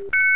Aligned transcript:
you 0.00 0.33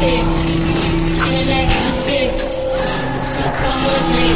sick, 0.00 0.24
and 1.26 1.50
I 1.50 1.62
am 1.76 1.92
sick. 2.04 2.32
So 3.36 3.44
come 3.60 3.80
with 3.84 4.06
me. 4.16 4.29